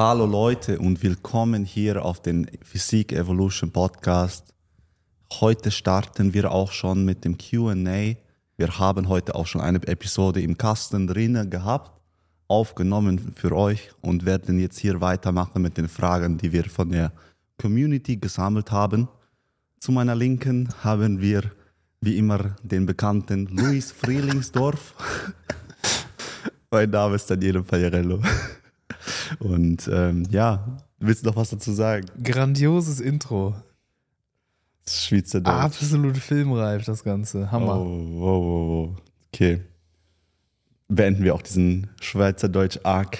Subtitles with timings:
[0.00, 4.54] Hallo Leute und willkommen hier auf den Physik Evolution Podcast.
[5.40, 8.14] Heute starten wir auch schon mit dem QA.
[8.56, 12.00] Wir haben heute auch schon eine Episode im Kasten drinnen gehabt,
[12.46, 17.10] aufgenommen für euch und werden jetzt hier weitermachen mit den Fragen, die wir von der
[17.60, 19.08] Community gesammelt haben.
[19.80, 21.42] Zu meiner Linken haben wir
[22.00, 24.94] wie immer den bekannten Luis Frielingsdorf.
[26.70, 28.22] mein Name ist Daniele Pagliarello.
[29.38, 32.06] Und ähm, ja, willst du noch was dazu sagen?
[32.22, 33.54] Grandioses Intro.
[34.88, 35.54] Schweizerdeutsch.
[35.54, 37.50] Absolut filmreif, das Ganze.
[37.52, 37.78] Hammer.
[37.78, 38.96] Oh, oh, oh, oh.
[39.32, 39.60] Okay.
[40.88, 43.18] Beenden wir auch diesen Schweizerdeutsch-Arc.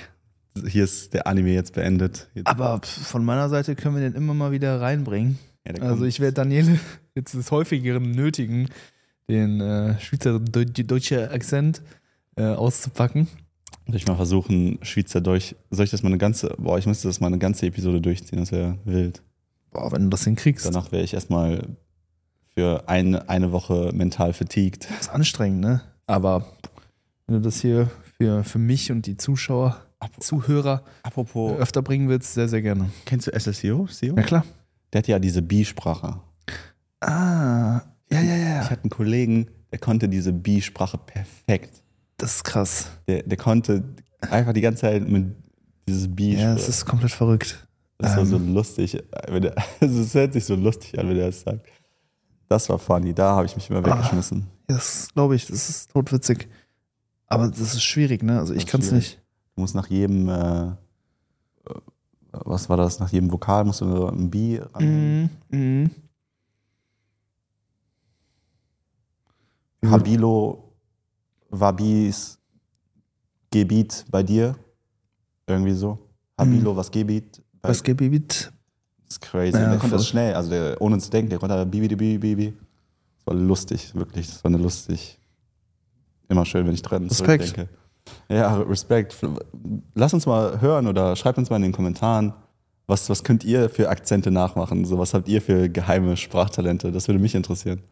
[0.67, 2.29] Hier ist der Anime jetzt beendet.
[2.35, 5.39] Jetzt, Aber von meiner Seite können wir den immer mal wieder reinbringen.
[5.67, 6.81] ja, Also ich werde Daniele
[7.15, 8.69] jetzt des häufigeren nötigen,
[9.29, 11.83] den äh, schweizerdeutschen Akzent
[12.37, 13.29] äh, auszupacken.
[13.87, 15.55] Soll ich mal versuchen, Schweizerdeutsch.
[15.71, 16.55] Soll ich das mal eine ganze.
[16.59, 19.23] Boah, ich müsste das mal eine ganze Episode durchziehen, das wäre wild.
[19.71, 20.67] Boah, wenn du das hinkriegst.
[20.67, 21.63] Danach wäre ich erstmal
[22.55, 24.89] für eine, eine Woche mental fatigued.
[24.91, 25.83] Das ist anstrengend, ne?
[26.07, 26.47] Aber
[27.27, 29.77] wenn du das hier für, für mich und die Zuschauer,
[30.21, 32.91] Zuhörer Apropos, öfter bringen willst, sehr, sehr gerne.
[33.05, 33.87] kennst du SSIO?
[33.89, 34.17] SEO?
[34.17, 34.45] Ja, klar.
[34.93, 36.21] Der hat ja diese B-Sprache.
[37.01, 37.81] Ah,
[38.11, 38.71] ja, ja, Ich ja.
[38.71, 41.83] hatte einen Kollegen, der konnte diese B-Sprache perfekt.
[42.19, 42.89] Das ist krass.
[43.07, 43.83] Der, der konnte
[44.21, 45.35] einfach die ganze Zeit mit
[45.89, 47.67] dieses B Ja, das ist komplett verrückt.
[47.97, 49.03] Das war so ähm, lustig.
[49.29, 51.67] Wenn der, also es hört sich so lustig an, wenn er das sagt.
[52.49, 53.13] Das war funny.
[53.15, 53.97] Da habe ich mich immer Ah.
[53.97, 54.47] weggeschmissen.
[54.67, 56.49] Das glaube ich, das ist totwitzig.
[57.27, 58.39] Aber das ist schwierig, ne?
[58.39, 59.21] Also ich kann es nicht.
[59.55, 60.75] Du musst nach jedem, äh, äh,
[62.33, 62.99] was war das?
[63.01, 65.29] Nach jedem Vokal musst du ein B ran.
[65.51, 65.59] Mhm.
[65.59, 65.91] Mhm.
[69.85, 70.68] Habilo,
[71.49, 72.39] Wabis
[73.51, 74.57] Gebiet bei dir.
[75.47, 75.99] Irgendwie so.
[76.39, 77.43] Habilo, was Gebiet?
[77.63, 78.51] Was gibt Das
[79.09, 79.57] ist crazy.
[79.57, 82.55] Ja, der konnte das schnell, also der, ohne zu denken, der konnte Bibi, Bibi, Bibi.
[83.17, 84.27] Das war lustig, wirklich.
[84.29, 85.19] Das war eine lustig.
[86.29, 87.69] Immer schön, wenn ich dran Respekt.
[88.29, 89.17] Ja, Respekt.
[89.95, 92.35] Lass uns mal hören oder schreibt uns mal in den Kommentaren,
[92.87, 94.85] was, was könnt ihr für Akzente nachmachen?
[94.85, 96.91] So, was habt ihr für geheime Sprachtalente?
[96.91, 97.83] Das würde mich interessieren.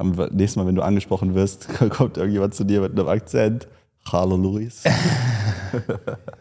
[0.00, 3.68] Am nächsten Mal, wenn du angesprochen wirst, kommt irgendjemand zu dir mit einem Akzent.
[4.10, 4.82] Hallo Luis.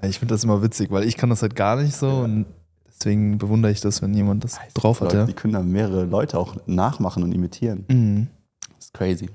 [0.01, 2.47] Ich finde das immer witzig, weil ich kann das halt gar nicht so und
[2.87, 5.25] deswegen bewundere ich das, wenn jemand das drauf hat, Leute, ja.
[5.25, 7.85] Die können dann mehrere Leute auch nachmachen und imitieren.
[7.89, 8.27] Mhm.
[8.75, 9.29] Das ist crazy,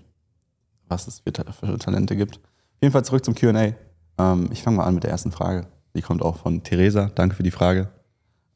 [0.88, 2.38] was es für, für Talente gibt.
[2.38, 3.74] Auf jeden Fall zurück zum QA.
[4.18, 5.68] Ähm, ich fange mal an mit der ersten Frage.
[5.94, 7.12] Die kommt auch von Theresa.
[7.14, 7.88] Danke für die Frage.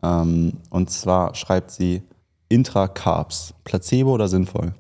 [0.02, 2.02] Ähm, und zwar schreibt sie:
[2.48, 4.74] Intra-Carbs, Placebo oder sinnvoll?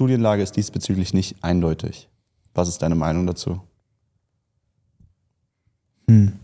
[0.00, 2.08] Studienlage ist diesbezüglich nicht eindeutig.
[2.54, 3.60] Was ist deine Meinung dazu?
[6.08, 6.38] Hm.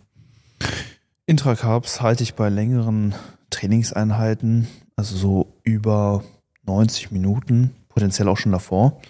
[1.25, 3.15] Intracarbs halte ich bei längeren
[3.49, 6.23] Trainingseinheiten, also so über
[6.67, 9.01] 90 Minuten, potenziell auch schon davor,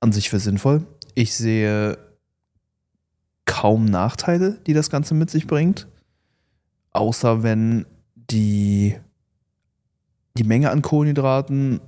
[0.00, 0.84] an sich für sinnvoll.
[1.14, 1.96] Ich sehe
[3.44, 5.86] kaum Nachteile, die das Ganze mit sich bringt,
[6.90, 8.96] außer wenn die,
[10.36, 11.80] die Menge an Kohlenhydraten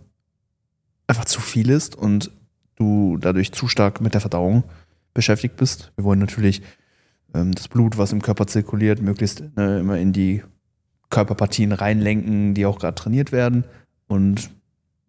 [1.07, 2.31] einfach zu viel ist und
[2.77, 4.65] du dadurch zu stark mit der Verdauung
[5.15, 5.93] beschäftigt bist.
[5.97, 6.63] Wir wollen natürlich
[7.35, 10.43] ähm, das Blut, was im Körper zirkuliert, möglichst äh, immer in die
[11.11, 13.65] Körperpartien reinlenken, die auch gerade trainiert werden
[14.09, 14.51] und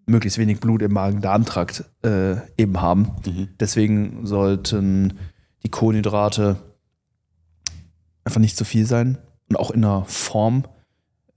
[0.05, 3.11] möglichst wenig Blut im Magen-Darm-Trakt äh, eben haben.
[3.59, 5.19] Deswegen sollten
[5.63, 6.57] die Kohlenhydrate
[8.23, 9.17] einfach nicht zu viel sein
[9.49, 10.63] und auch in einer Form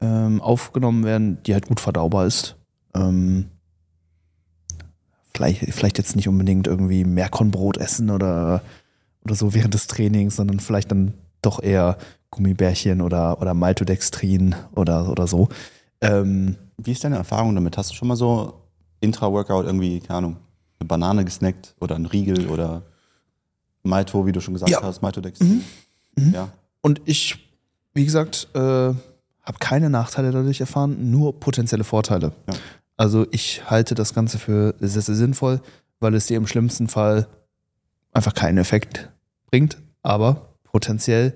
[0.01, 2.57] ähm, aufgenommen werden, die halt gut verdaubar ist.
[2.95, 3.47] Ähm,
[5.41, 8.63] vielleicht, vielleicht jetzt nicht unbedingt irgendwie Meerkornbrot essen oder,
[9.25, 11.97] oder so während des Trainings, sondern vielleicht dann doch eher
[12.31, 15.49] Gummibärchen oder, oder Maltodextrin oder, oder so.
[16.01, 17.77] Ähm, Wie ist deine Erfahrung damit?
[17.79, 18.55] Hast du schon mal so
[19.01, 20.37] Intra-Workout irgendwie, keine Ahnung,
[20.79, 22.83] eine Banane gesnackt oder ein Riegel oder
[23.83, 24.83] Malto, wie du schon gesagt Ja.
[24.83, 25.63] hast, Maltodextrin?
[26.17, 26.35] Mhm.
[26.35, 26.49] Ja.
[26.83, 27.39] Und ich,
[27.95, 32.33] wie gesagt, äh, habe keine Nachteile dadurch erfahren, nur potenzielle Vorteile.
[32.47, 32.55] Ja.
[33.01, 35.63] Also ich halte das Ganze für sehr, sehr sinnvoll,
[36.01, 37.29] weil es dir im schlimmsten Fall
[38.13, 39.09] einfach keinen Effekt
[39.47, 41.35] bringt, aber potenziell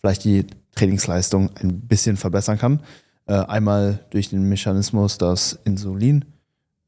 [0.00, 2.82] vielleicht die Trainingsleistung ein bisschen verbessern kann.
[3.26, 6.24] Äh, einmal durch den Mechanismus, dass Insulin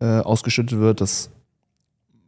[0.01, 1.29] äh, ausgeschüttet wird, das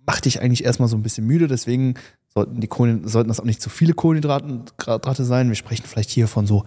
[0.05, 1.95] macht dich eigentlich erstmal so ein bisschen müde, deswegen
[2.29, 5.49] sollten, die Kohlen, sollten das auch nicht zu viele Kohlenhydrate sein.
[5.49, 6.67] Wir sprechen vielleicht hier von so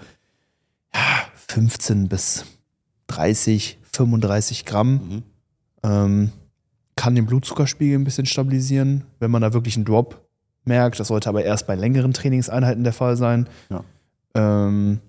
[0.91, 1.01] ja,
[1.49, 2.45] 15 bis
[3.05, 4.91] 30, 35 Gramm.
[4.91, 5.23] Mhm.
[5.83, 6.31] Ähm,
[6.95, 10.25] kann den Blutzuckerspiegel ein bisschen stabilisieren, wenn man da wirklich einen Drop
[10.65, 10.99] merkt.
[10.99, 13.47] Das sollte aber erst bei längeren Trainingseinheiten der Fall sein.
[13.69, 13.83] Ja.
[14.35, 14.99] Ähm,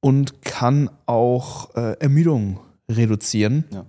[0.00, 2.58] und kann auch äh, Ermüdung
[2.90, 3.64] reduzieren.
[3.70, 3.84] Ja.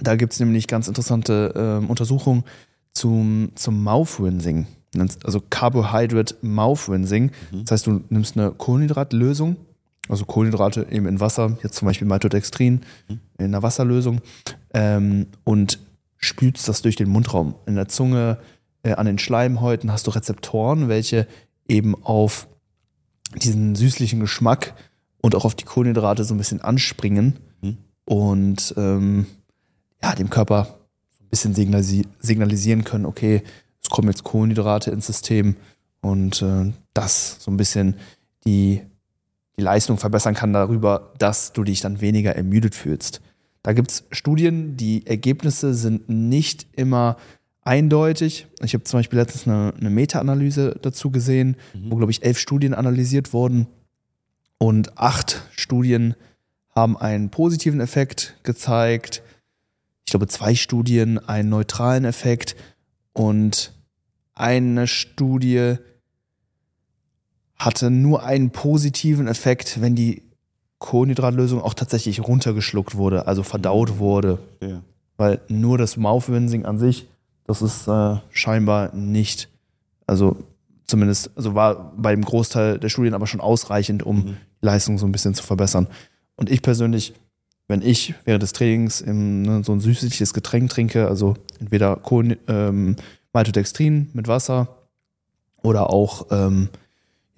[0.00, 2.44] Da gibt es nämlich ganz interessante ähm, Untersuchungen
[2.92, 4.66] zum, zum Mouth-Rinsing.
[5.24, 7.32] Also Carbohydrate Mouth-Rinsing.
[7.50, 7.64] Mhm.
[7.64, 9.56] Das heißt, du nimmst eine Kohlenhydratlösung,
[10.10, 13.20] also Kohlenhydrate eben in Wasser, jetzt zum Beispiel Maltodextrin Mhm.
[13.38, 14.20] in einer Wasserlösung
[14.74, 15.78] ähm, und
[16.18, 17.54] spülst das durch den Mundraum.
[17.66, 18.38] In der Zunge,
[18.82, 21.26] äh, an den Schleimhäuten hast du Rezeptoren, welche
[21.68, 22.48] eben auf
[23.36, 24.74] diesen süßlichen Geschmack
[25.22, 27.78] und auch auf die Kohlenhydrate so ein bisschen anspringen Mhm.
[28.04, 29.26] und ähm,
[30.02, 30.64] ja, dem Körper
[31.10, 33.42] so ein bisschen signalisi signalisieren können, okay,
[33.82, 35.56] es kommen jetzt Kohlenhydrate ins System
[36.00, 37.94] und äh, das so ein bisschen
[38.44, 38.80] die,
[39.60, 43.20] die Leistung verbessern kann darüber, dass du dich dann weniger ermüdet fühlst.
[43.62, 47.18] Da gibt es Studien, die Ergebnisse sind nicht immer
[47.60, 48.46] eindeutig.
[48.62, 52.72] Ich habe zum Beispiel letztens eine, eine Meta-Analyse dazu gesehen, wo, glaube ich, elf Studien
[52.72, 53.66] analysiert wurden
[54.56, 56.14] und acht Studien
[56.74, 59.22] haben einen positiven Effekt gezeigt.
[60.06, 62.56] Ich glaube, zwei Studien einen neutralen Effekt
[63.12, 63.74] und
[64.32, 65.76] eine Studie
[67.60, 70.22] hatte nur einen positiven Effekt, wenn die
[70.78, 74.38] Kohlenhydratlösung auch tatsächlich runtergeschluckt wurde, also verdaut wurde.
[74.62, 74.80] Ja.
[75.18, 77.06] Weil nur das Mouth-Rinsing an sich,
[77.44, 79.50] das ist äh, scheinbar nicht,
[80.06, 80.36] also
[80.86, 84.36] zumindest, also war bei dem Großteil der Studien aber schon ausreichend, um Mhm.
[84.62, 85.86] die Leistung so ein bisschen zu verbessern.
[86.36, 87.12] Und ich persönlich,
[87.68, 92.36] wenn ich während des Trainings im, ne, so ein süßliches Getränk trinke, also entweder Kohlen,
[92.48, 92.96] ähm,
[93.34, 94.68] Maltodextrin mit Wasser
[95.62, 96.70] oder auch, ähm,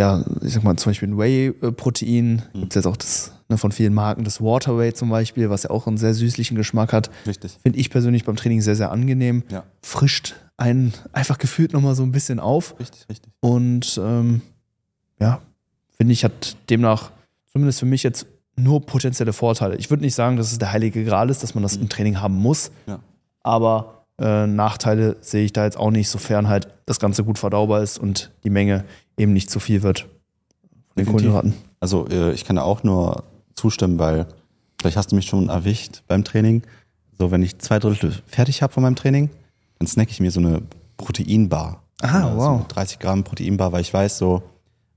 [0.03, 2.61] ja, ich sag mal zum Beispiel ein Whey-Protein, Mhm.
[2.61, 5.71] gibt es jetzt auch das ne, von vielen Marken, das Waterway zum Beispiel, was ja
[5.71, 7.09] auch einen sehr süßlichen Geschmack hat.
[7.27, 7.57] Richtig.
[7.63, 9.45] Finde ich persönlich beim Training sehr, sehr angenehm.
[9.51, 9.63] Ja.
[9.83, 12.75] Frischt einen einfach gefühlt nochmal so ein bisschen auf.
[12.81, 13.33] Richtig, richtig.
[13.41, 14.43] Und ähm,
[15.21, 15.41] ja,
[15.97, 17.11] finde ich, hat demnach
[17.53, 18.27] zumindest für mich jetzt
[18.57, 19.77] nur potenzielle Vorteile.
[19.77, 22.21] Ich würde nicht sagen, dass es der heilige Gral ist, dass man das im Training
[22.21, 22.71] haben muss.
[22.87, 22.99] Ja.
[23.43, 27.83] Aber äh, Nachteile sehe ich da jetzt auch nicht, sofern halt das Ganze gut verdaubar
[27.83, 28.85] ist und die Menge
[29.17, 30.09] eben nicht zu viel wird von
[30.97, 31.07] den.
[31.07, 31.55] Kohlenhydraten.
[31.81, 33.25] Also äh, ich kann da auch nur
[33.55, 34.27] zustimmen, weil
[34.81, 36.63] vielleicht hast du mich schon erwischt beim Training.
[37.19, 39.31] So, wenn ich zwei Drittel fertig habe von meinem Training,
[39.79, 40.63] dann snacke ich mir so eine
[40.97, 41.83] Proteinbar.
[42.01, 42.61] Ah, wow.
[42.61, 44.43] So 30 Gramm Proteinbar, weil ich weiß so,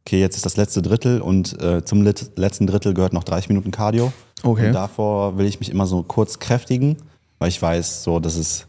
[0.05, 3.71] okay, jetzt ist das letzte Drittel und äh, zum letzten Drittel gehört noch 30 Minuten
[3.71, 4.13] Cardio.
[4.43, 4.67] Okay.
[4.67, 6.97] Und davor will ich mich immer so kurz kräftigen,
[7.39, 8.67] weil ich weiß so, dass es,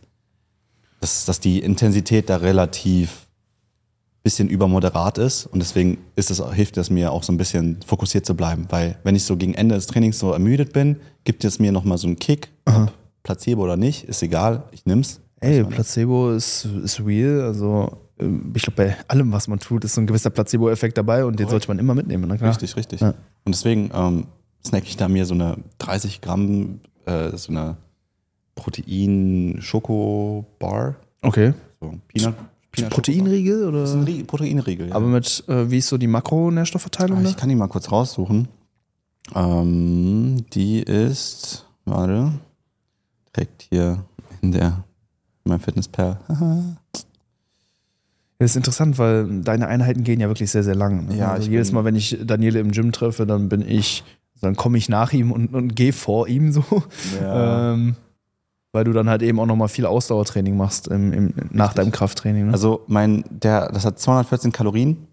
[1.00, 3.25] dass, dass die Intensität da relativ
[4.26, 8.26] bisschen übermoderat ist und deswegen ist es, hilft es mir auch so ein bisschen fokussiert
[8.26, 11.61] zu bleiben, weil wenn ich so gegen Ende des Trainings so ermüdet bin, gibt es
[11.61, 12.93] mir nochmal so einen Kick, ob
[13.23, 15.20] Placebo oder nicht, ist egal, ich nimm's.
[15.38, 17.43] Ey, Placebo ist, ist real.
[17.43, 21.25] Also, ähm, ich glaube, bei allem, was man tut, ist so ein gewisser Placebo-Effekt dabei
[21.25, 22.28] und den sollte man immer mitnehmen.
[22.37, 22.50] Klar.
[22.50, 23.02] Richtig, richtig.
[23.02, 23.11] Ja.
[23.44, 24.26] Und deswegen ähm,
[24.67, 27.76] snack ich da mir so eine 30 Gramm, äh, so eine
[28.56, 31.55] Protein-Schoko-Bar, Okay.
[31.81, 32.34] so Peanut,
[32.76, 34.08] Peanut Proteinriegel Das ist ein oder?
[34.12, 34.94] Rie- Proteinriegel, ja.
[34.94, 37.18] Aber mit, äh, wie ist so die Makronährstoffverteilung?
[37.18, 37.28] Ah, da?
[37.30, 38.49] ich kann die mal kurz raussuchen.
[39.35, 42.33] Ähm, die ist, warte,
[43.35, 44.04] direkt hier
[44.40, 44.85] in der,
[45.45, 46.21] in meinem Fitnesspal.
[48.38, 51.06] Das ist interessant, weil deine Einheiten gehen ja wirklich sehr, sehr lang.
[51.06, 51.16] ne?
[51.16, 54.04] Ja, also ich jedes Mal, wenn ich Daniele im Gym treffe, dann bin ich,
[54.42, 56.62] dann komme ich nach ihm und, und gehe vor ihm so.
[57.18, 57.73] Ja.
[57.75, 57.97] Ähm,
[58.76, 62.49] weil du dann halt eben auch nochmal viel Ausdauertraining machst im, im, nach deinem Krafttraining.
[62.49, 62.52] Ne?
[62.52, 65.06] Also mein, der, das hat 214 Kalorien,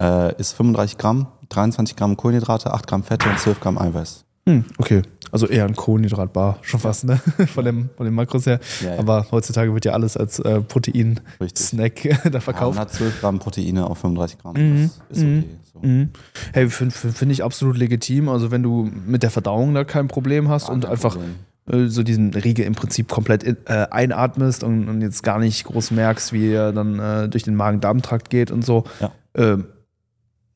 [0.00, 4.24] äh, ist 35 Gramm, 23 Gramm Kohlenhydrate, 8 Gramm Fette und 12 Gramm Eiweiß.
[4.48, 5.02] Hm, okay.
[5.30, 7.20] Also eher ein Kohlenhydratbar, schon fast, ne?
[7.54, 8.58] Von dem, von den Makros her.
[8.80, 8.98] Ja, ja.
[8.98, 12.74] Aber heutzutage wird ja alles als äh, Protein-Snack da Ja, verkauft.
[12.76, 14.54] man hat 12 Gramm Proteine auf 35 Gramm.
[14.56, 14.90] Mhm.
[15.08, 15.44] Das ist okay.
[15.72, 15.86] So.
[15.86, 16.08] Mhm.
[16.52, 18.28] Hey, finde find ich absolut legitim.
[18.28, 21.34] Also wenn du mit der Verdauung da kein Problem hast Gar und einfach Problem.
[21.70, 25.90] So diesen Riegel im Prinzip komplett in, äh, einatmest und, und jetzt gar nicht groß
[25.90, 28.84] merkst, wie er dann äh, durch den Magen-Darm-Trakt geht und so.
[29.00, 29.12] Ja.
[29.34, 29.66] Ähm,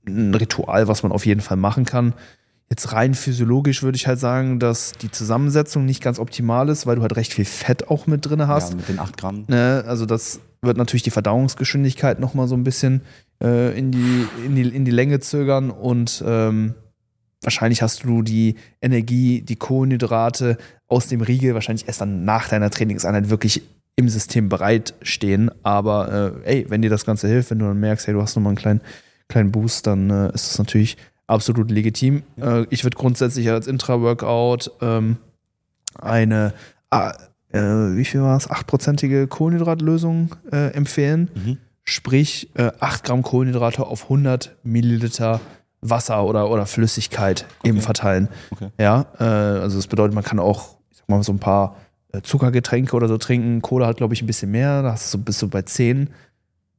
[0.06, 2.14] ein Ritual, was man auf jeden Fall machen kann.
[2.70, 6.96] Jetzt rein physiologisch würde ich halt sagen, dass die Zusammensetzung nicht ganz optimal ist, weil
[6.96, 8.70] du halt recht viel Fett auch mit drin hast.
[8.70, 9.44] Ja, mit den 8 Gramm.
[9.48, 13.02] Ne, also das wird natürlich die Verdauungsgeschwindigkeit nochmal so ein bisschen
[13.42, 16.74] äh, in, die, in, die, in die Länge zögern und ähm,
[17.42, 20.56] wahrscheinlich hast du die Energie, die Kohlenhydrate
[20.92, 23.62] aus dem Riegel wahrscheinlich erst dann nach deiner Trainingseinheit wirklich
[23.96, 25.50] im System bereitstehen.
[25.62, 28.36] Aber äh, ey, wenn dir das Ganze hilft, wenn du dann merkst, hey, du hast
[28.36, 28.80] nochmal einen kleinen,
[29.28, 30.96] kleinen Boost, dann äh, ist das natürlich
[31.26, 32.22] absolut legitim.
[32.40, 35.16] Äh, ich würde grundsätzlich als Intra-Workout ähm,
[35.98, 36.52] eine
[36.90, 37.14] ah,
[37.50, 37.60] äh,
[37.96, 38.48] wie viel war es?
[38.48, 41.30] 8%ige Kohlenhydratlösung äh, empfehlen.
[41.34, 41.58] Mhm.
[41.84, 45.40] Sprich, äh, 8 Gramm Kohlenhydrate auf 100 Milliliter
[45.82, 47.84] Wasser oder, oder Flüssigkeit eben Okay.
[47.84, 48.28] verteilen.
[48.52, 48.68] Okay.
[48.78, 51.76] Ja, äh, also das bedeutet, man kann auch, sag mal, so ein paar
[52.12, 53.62] äh, Zuckergetränke oder so trinken.
[53.62, 54.82] Cola hat, glaube ich, ein bisschen mehr.
[54.82, 56.10] Da hast du so, bist du bei 10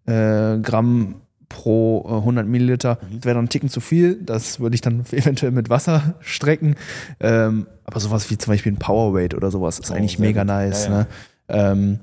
[0.05, 1.15] äh, Gramm
[1.49, 2.97] pro äh, 100 Milliliter.
[3.01, 3.15] Mhm.
[3.17, 4.15] Das wäre dann ein Ticken zu viel.
[4.23, 6.75] Das würde ich dann eventuell mit Wasser strecken.
[7.19, 10.47] Ähm, aber sowas wie zum Beispiel ein Powerweight oder sowas ist Oh, eigentlich mega gut.
[10.47, 10.85] nice.
[10.87, 10.97] Ja, ja.
[10.99, 11.07] Ne?
[11.49, 11.99] Ähm,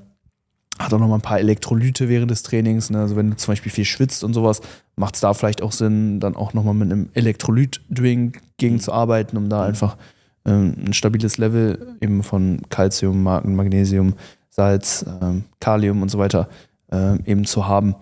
[0.79, 2.89] hat auch noch mal ein paar Elektrolyte während des Trainings.
[2.89, 2.99] Ne?
[3.01, 4.61] Also wenn du zum Beispiel viel schwitzt und sowas,
[4.95, 9.49] macht es da vielleicht auch Sinn, dann auch noch mal mit einem Elektrolyt-Drink gegenzuarbeiten, um
[9.49, 9.67] da Mhm.
[9.67, 9.97] einfach
[10.43, 14.15] ein stabiles Level eben von Calcium, Magnesium,
[14.49, 16.49] Salz, ähm, Kalium und so weiter
[16.91, 17.95] ähm, eben zu haben.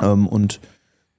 [0.00, 0.60] Ähm, und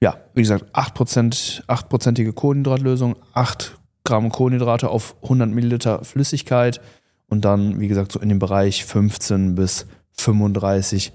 [0.00, 6.80] ja, wie gesagt, 8%, 8%ige Kohlenhydratlösung, 8 Gramm Kohlenhydrate auf 100 Milliliter Flüssigkeit
[7.28, 11.12] und dann, wie gesagt, so in dem Bereich 15 bis 35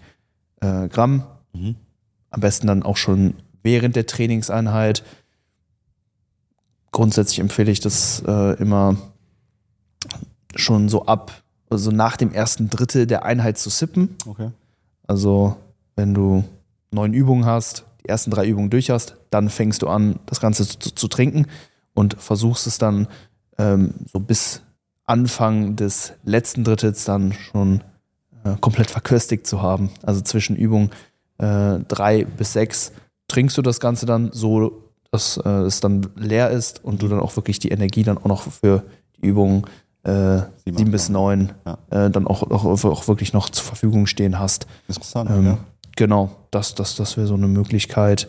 [0.61, 1.23] äh, Gramm.
[1.53, 1.75] Mhm.
[2.29, 5.03] Am besten dann auch schon während der Trainingseinheit.
[6.93, 8.95] Grundsätzlich empfehle ich das äh, immer
[10.55, 14.15] schon so ab, also nach dem ersten Drittel der Einheit zu sippen.
[14.25, 14.51] Okay.
[15.07, 15.57] Also
[15.95, 16.43] wenn du
[16.91, 20.67] neun Übungen hast, die ersten drei Übungen durch hast, dann fängst du an, das Ganze
[20.67, 21.47] zu, zu trinken
[21.95, 23.07] und versuchst es dann
[23.57, 24.61] ähm, so bis
[25.05, 27.81] Anfang des letzten Drittels dann schon
[28.43, 29.89] äh, komplett verköstigt zu haben.
[30.03, 30.91] Also zwischen Übung
[31.39, 32.91] äh, drei bis sechs
[33.27, 34.82] trinkst du das Ganze dann so,
[35.13, 38.25] dass äh, es dann leer ist und du dann auch wirklich die Energie dann auch
[38.25, 38.83] noch für
[39.17, 39.67] die Übung
[40.03, 41.39] äh, Sieben, sieben acht, bis neun.
[41.39, 42.05] neun Ja.
[42.05, 44.65] äh, dann auch, auch, auch wirklich noch zur Verfügung stehen hast.
[44.87, 45.29] Interessant.
[45.29, 45.57] Ähm, ja.
[45.95, 48.27] Genau, das, das, das wäre so eine Möglichkeit.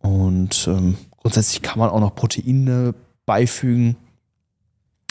[0.00, 2.94] Und ähm, grundsätzlich kann man auch noch Proteine
[3.26, 3.96] beifügen.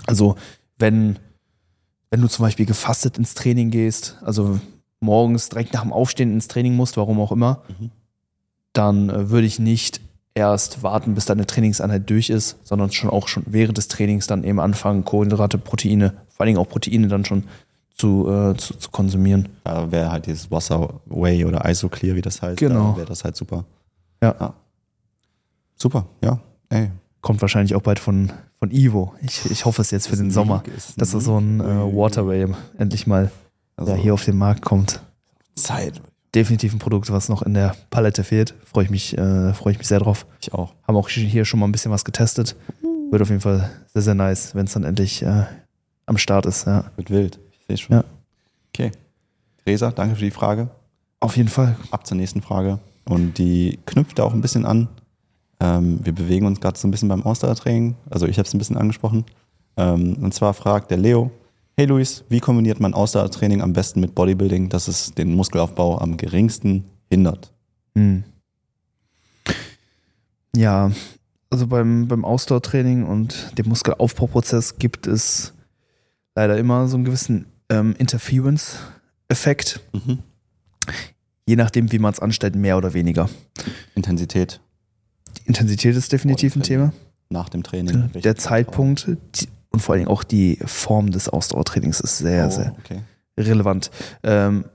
[0.08, 0.36] Also
[0.80, 1.20] wenn,
[2.10, 4.60] wenn du zum Beispiel gefastet ins Training gehst, also
[5.00, 7.92] morgens direkt nach dem Aufstehen ins Training musst, warum auch immer, Mhm.
[8.74, 10.02] dann äh, würde ich nicht
[10.38, 14.44] erst warten, bis deine Trainingseinheit durch ist, sondern schon auch schon während des Trainings dann
[14.44, 17.44] eben anfangen, Kohlenhydrate, Proteine, vor allen Dingen auch Proteine dann schon
[17.98, 19.50] zu, äh, zu, zu konsumieren.
[19.64, 22.58] Da wäre halt dieses Wasser Way oder Isoclear, wie das heißt.
[22.58, 22.92] Genau.
[22.92, 23.66] Da wäre das halt super.
[24.22, 24.54] Ja.
[25.76, 26.40] Super, ja.
[26.70, 26.92] Ey.
[27.22, 29.14] Kommt wahrscheinlich auch bald von, von Ivo.
[29.22, 30.64] Ich, ich hoffe es jetzt für den Sommer,
[30.98, 33.32] dass das so ein äh, Waterway endlich mal
[33.76, 35.02] Also, ja, hier auf den Markt kommt.
[35.56, 36.02] Zeit.
[36.36, 38.54] Definitiv ein Produkt, was noch in der Palette fehlt.
[38.66, 40.26] Freue ich mich, äh, freue ich mich sehr drauf.
[40.42, 40.74] Ich auch.
[40.88, 42.56] Haben auch hier schon mal ein bisschen was getestet.
[43.10, 45.46] Wird auf jeden Fall sehr, sehr nice, wenn es dann endlich äh,
[46.06, 46.68] am Start ist.
[46.68, 46.92] Ja.
[46.98, 47.40] Wird wild.
[47.52, 47.96] Ich sehe schon.
[47.96, 48.04] Ja.
[48.74, 48.92] Okay.
[49.64, 50.70] Theresa, danke für die Frage.
[51.20, 51.76] Auf jeden Fall.
[51.92, 52.80] Ab zur nächsten Frage.
[53.06, 54.90] Und die knüpft da auch ein bisschen an.
[55.60, 57.96] Ähm, wir bewegen uns gerade so ein bisschen beim Ausdauertraining.
[58.10, 59.26] Also ich habe es ein bisschen angesprochen.
[59.78, 61.32] Ähm, und zwar fragt der Leo,
[61.78, 66.18] hey Luis, wie kombiniert man Ausdauertraining am besten mit Bodybuilding, dass es den Muskelaufbau am
[66.18, 67.54] geringsten hindert?
[67.96, 68.24] Hm.
[70.56, 70.92] Ja,
[71.50, 75.54] also beim, beim Ausdauertraining und dem Muskelaufbauprozess gibt es
[76.36, 80.20] leider immer so einen gewissen ähm, Interference-Effekt, Mhm.
[81.46, 83.30] je nachdem, wie man es anstellt, mehr oder weniger.
[83.96, 84.60] Intensität
[85.38, 86.94] Die Intensität ist definitiv ein Thema.
[87.30, 88.10] nach dem Training.
[88.14, 92.52] Der Zeitpunkt die, und vor allen Dingen auch die Form des Ausdauertrainings ist sehr, oh,
[92.52, 93.02] sehr Okay.
[93.38, 93.92] relevant.
[94.24, 94.66] Ähm,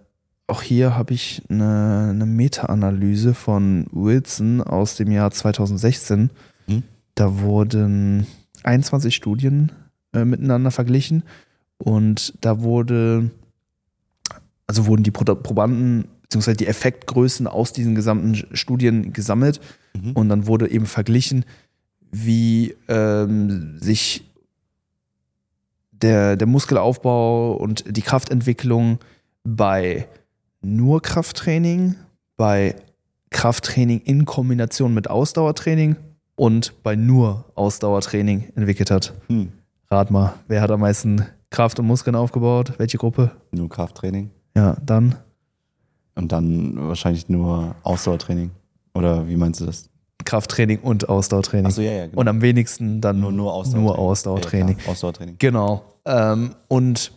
[0.47, 6.31] auch hier habe ich eine, eine Meta-Analyse von Wilson aus dem Jahr 2016.
[6.67, 6.83] Mhm.
[7.15, 8.27] Da wurden
[8.65, 9.73] 21 Studien
[10.13, 11.23] äh, miteinander verglichen
[11.79, 13.31] und da wurde,
[14.67, 16.55] also wurden die Pro Probanden bzw.
[16.55, 19.61] die Effektgrößen aus diesen gesamten Studien gesammelt
[19.95, 20.13] Mhm.
[20.13, 21.45] und dann wurde eben verglichen,
[22.11, 24.25] wie ähm, sich
[26.03, 28.99] der, der Muskelaufbau und die Kraftentwicklung
[29.45, 30.07] bei
[30.61, 31.97] nur Krafttraining,
[32.37, 32.77] bei
[33.31, 35.97] Krafttraining in Kombination mit Ausdauertraining
[36.37, 39.15] und bei nur Ausdauertraining entwickelt hat.
[39.29, 39.53] Hm.
[39.91, 42.75] Rat mal, wer hat am meisten Kraft und Muskeln aufgebaut?
[42.79, 43.33] Welche Gruppe?
[43.51, 44.31] Nur Krafttraining.
[44.57, 45.17] Ja, dann
[46.15, 48.51] Und dann wahrscheinlich nur Ausdauertraining.
[48.95, 49.89] Oder wie meinst du das?
[50.25, 51.67] Krafttraining und Ausdauertraining.
[51.67, 52.21] Achso, ja, ja, genau.
[52.21, 53.87] Und am wenigsten dann nur, nur Ausdauertraining.
[53.87, 54.79] Nur Ausdauertraining.
[54.85, 55.37] Ja, Ausdauertraining.
[55.39, 55.83] Genau.
[56.05, 57.13] Ähm, und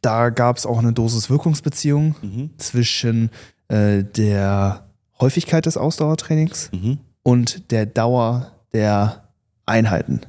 [0.00, 2.50] da gab es auch eine Dosis-Wirkungsbeziehung Mhm.
[2.58, 3.30] zwischen
[3.68, 4.84] äh, der
[5.20, 6.98] Häufigkeit des Ausdauertrainings Mhm.
[7.22, 9.24] und der Dauer der
[9.66, 10.20] Einheiten.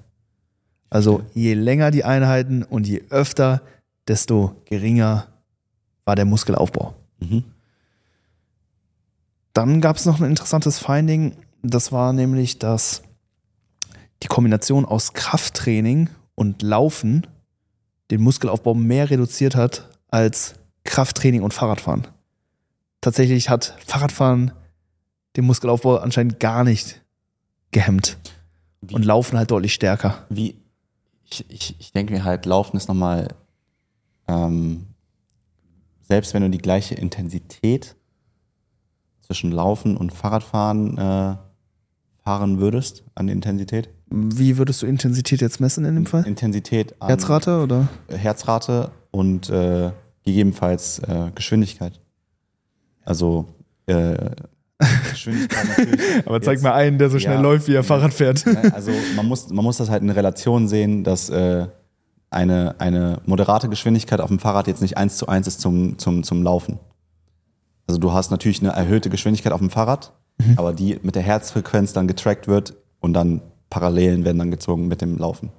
[0.90, 3.62] Also je länger die Einheiten und je öfter,
[4.08, 5.28] desto geringer
[6.06, 6.94] war der Muskelaufbau.
[7.20, 7.44] Mhm.
[9.54, 13.02] Dann gab es noch ein interessantes Finding, das war nämlich, dass
[14.24, 17.26] die Kombination aus Krafttraining und Laufen
[18.12, 22.08] den Muskelaufbau mehr reduziert hat als Krafttraining und Fahrradfahren.
[23.02, 24.52] Tatsächlich hat Fahrradfahren
[25.36, 27.02] den Muskelaufbau anscheinend gar nicht
[27.72, 28.18] gehemmt.
[28.82, 30.26] Wie- Und Laufen halt deutlich stärker.
[30.30, 30.62] wie
[31.28, 33.30] ich, ich, ich denke mir halt, Laufen ist nochmal,
[34.28, 34.86] ähm,
[36.04, 37.96] selbst wenn du die gleiche Intensität
[39.22, 41.36] zwischen Laufen und Fahrradfahren äh,
[42.24, 46.26] fahren würdest, an Intensität, Wie würdest du Intensität jetzt messen in dem Fall?
[46.28, 47.88] Intensität Herzrate oder?
[48.10, 49.92] Herzrate und äh,
[50.24, 52.00] gegebenenfalls äh, Geschwindigkeit.
[53.04, 53.48] Also
[53.88, 54.16] äh,
[55.12, 56.02] Geschwindigkeit natürlich.
[56.26, 57.42] Aber zeig Jetzt- mal einen, der so schnell Ja.
[57.42, 58.46] läuft, wie er Fahrrad fährt.
[58.74, 61.68] Also man muss, man muss das halt in Relation sehen, dass äh,
[62.30, 66.24] eine, eine moderate Geschwindigkeit auf dem Fahrrad jetzt nicht eins zu eins ist zum, zum,
[66.24, 66.80] zum Laufen.
[67.88, 70.12] Also du hast natürlich eine erhöhte Geschwindigkeit auf dem Fahrrad,
[70.58, 75.02] aber die mit der Herzfrequenz dann getrackt wird und dann Parallelen werden dann gezogen mit
[75.02, 75.52] dem Laufen.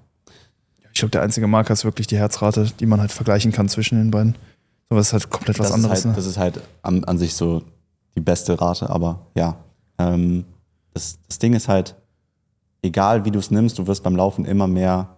[0.93, 3.99] Ich glaube, der einzige Marker ist wirklich die Herzrate, die man halt vergleichen kann zwischen
[3.99, 4.35] den beiden.
[4.89, 5.99] Aber es ist halt komplett was das anderes.
[5.99, 6.17] Ist halt, ne?
[6.17, 7.63] Das ist halt an, an sich so
[8.15, 9.57] die beste Rate, aber ja.
[9.99, 10.45] Ähm,
[10.95, 11.97] das, das Ding ist halt,
[12.83, 15.17] egal wie du es nimmst, du wirst beim Laufen immer mehr.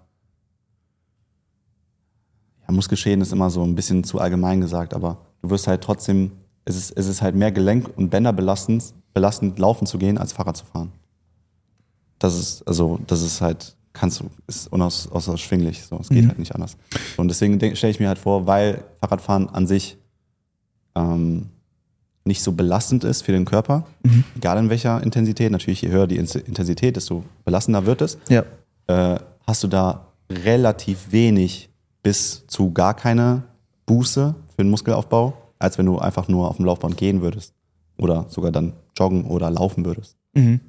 [2.66, 6.32] Ja, Muskelschäden ist immer so ein bisschen zu allgemein gesagt, aber du wirst halt trotzdem,
[6.64, 10.56] es ist, es ist halt mehr Gelenk- und Bänderbelastend belastend, laufen zu gehen, als Fahrrad
[10.56, 10.92] zu fahren.
[12.18, 15.84] Das ist, also, das ist halt, kannst du, ist unaus, unausschwinglich.
[15.84, 16.28] So, es geht Mhm.
[16.28, 16.76] halt nicht anders.
[17.16, 19.96] Und deswegen stelle ich mir halt vor, weil Fahrradfahren an sich
[20.94, 21.50] ähm,
[22.24, 24.24] nicht so belastend ist für den Körper, Mhm.
[24.36, 28.44] egal in welcher Intensität, natürlich je höher die Intensität, desto belastender wird es, Ja.
[28.86, 31.70] äh, hast du da relativ wenig
[32.02, 33.44] bis zu gar keine
[33.86, 37.54] Buße für den Muskelaufbau, als wenn du einfach nur auf dem Laufband gehen würdest
[37.98, 40.16] oder sogar dann joggen oder laufen würdest.
[40.34, 40.60] Mhm.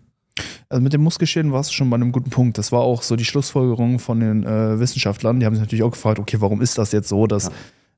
[0.69, 2.57] Also mit dem Muskelschäden warst du schon bei einem guten Punkt.
[2.57, 5.39] Das war auch so die Schlussfolgerung von den äh, Wissenschaftlern.
[5.39, 7.51] Die haben sich natürlich auch gefragt, okay, warum ist das jetzt so, dass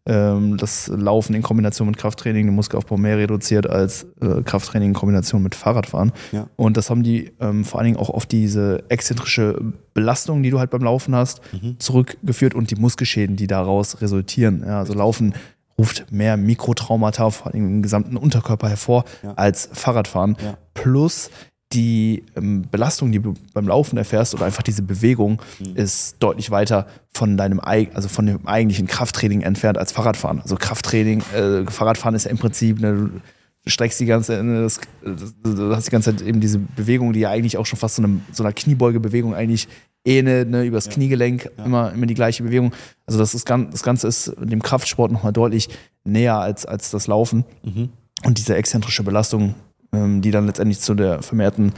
[0.07, 4.93] ähm, das Laufen in Kombination mit Krafttraining den Muskelaufbau mehr reduziert als äh, Krafttraining in
[4.95, 6.11] Kombination mit Fahrradfahren.
[6.31, 6.47] Ja.
[6.55, 9.61] Und das haben die ähm, vor allen Dingen auch auf diese exzentrische
[9.93, 11.41] Belastung, die du halt beim Laufen hast,
[11.77, 14.63] zurückgeführt und die Muskelschäden, die daraus resultieren.
[14.65, 15.33] Ja, also Laufen
[15.77, 19.33] ruft mehr Mikrotraumata, vor allem im gesamten Unterkörper hervor, Ja.
[19.33, 20.35] als Fahrradfahren.
[20.43, 20.57] Ja.
[20.73, 21.29] Plus
[21.73, 25.75] die ähm, Belastung, die du beim Laufen erfährst oder einfach diese Bewegung Mhm.
[25.75, 30.41] ist deutlich weiter von deinem also von dem eigentlichen Krafttraining entfernt als Fahrradfahren.
[30.41, 33.09] Also Krafttraining, äh, Fahrradfahren ist ja im Prinzip ne,
[33.63, 37.13] du streckst die ganze, ne, das, das, du hast die ganze Zeit eben diese Bewegung,
[37.13, 39.67] die ja eigentlich auch schon fast so, eine, so einer Kniebeugebewegung eigentlich
[40.03, 42.73] ähnelt, ne, übers Kniegelenk immer, immer die gleiche Bewegung.
[43.05, 45.69] Also das, ist, das Ganze ist dem Kraftsport nochmal deutlich
[46.03, 47.45] näher als, als das Laufen.
[48.23, 49.53] Und diese exzentrische Belastung,
[49.93, 51.73] ähm, die dann letztendlich zu der vermehrten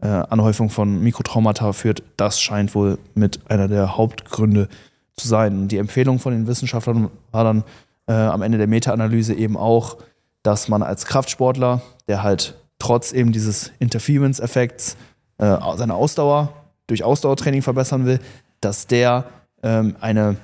[0.00, 4.68] äh, Anhäufung von Mikrotraumata führt, das scheint wohl mit einer der Hauptgründe
[5.16, 5.68] zu sein.
[5.68, 7.64] Die Empfehlung von den Wissenschaftlern war dann
[8.06, 9.98] äh, am Ende der Meta-Analyse eben auch,
[10.42, 14.96] dass man als Kraftsportler, der halt trotz eben dieses Interference-Effekts
[15.38, 16.52] äh, seine Ausdauer
[16.86, 18.20] durch Ausdauertraining verbessern will,
[18.60, 19.24] dass der
[19.62, 20.36] ähm, eine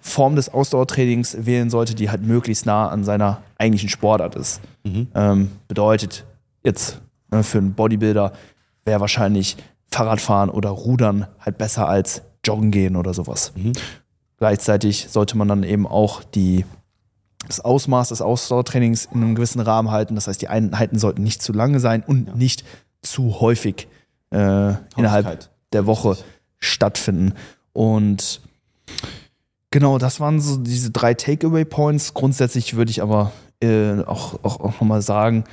[0.00, 4.60] Form des Ausdauertrainings wählen sollte, die halt möglichst nah an seiner eigentlichen Sportart ist.
[5.14, 6.24] Ähm, bedeutet
[6.62, 8.32] jetzt ne, für einen Bodybuilder
[8.84, 9.56] wäre wahrscheinlich
[9.90, 13.52] Fahrradfahren oder Rudern halt besser als Joggen gehen oder sowas.
[14.38, 16.64] Gleichzeitig sollte man dann eben auch die,
[17.46, 20.14] das Ausmaß des Ausdauertrainings in einem gewissen Rahmen halten.
[20.14, 22.64] Das heißt, die Einheiten sollten nicht zu lange sein und nicht
[23.02, 23.88] zu häufig
[24.30, 26.16] äh, innerhalb der Woche
[26.58, 27.34] stattfinden.
[27.72, 28.40] Und
[29.70, 32.14] genau, das waren so diese drei Takeaway-Points.
[32.14, 35.44] Grundsätzlich würde ich aber äh, auch, auch, auch nochmal sagen,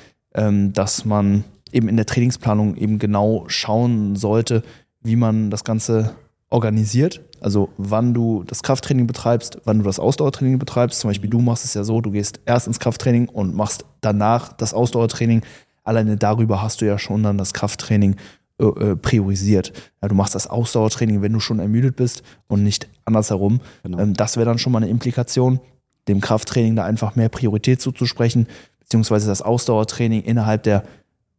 [0.74, 4.64] dass man eben in der Trainingsplanung eben genau schauen sollte,
[5.02, 6.16] wie man das Ganze
[6.50, 7.22] organisiert.
[7.42, 11.00] Also wann du das Krafttraining betreibst, wann du das Ausdauertraining betreibst.
[11.00, 14.54] Zum Beispiel du machst es ja so, du gehst erst ins Krafttraining und machst danach
[14.54, 15.42] das Ausdauertraining.
[15.84, 18.16] Alleine darüber hast du ja schon dann das Krafttraining
[18.60, 19.74] äh, äh, priorisiert.
[20.02, 23.62] Ja, du machst das Ausdauertraining, wenn du schon ermüdet bist und nicht andersherum.
[23.84, 24.00] Genau.
[24.00, 25.60] Ähm, das wäre dann schon mal eine Implikation,
[26.08, 28.48] dem Krafttraining da einfach mehr Priorität zuzusprechen,
[28.88, 30.84] beziehungsweise das Ausdauertraining innerhalb der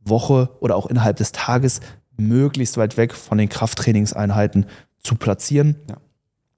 [0.04, 1.80] Woche oder auch innerhalb des Tages
[2.18, 4.66] möglichst weit weg von den Krafttrainingseinheiten
[5.02, 5.76] zu platzieren.
[5.88, 5.96] Ja.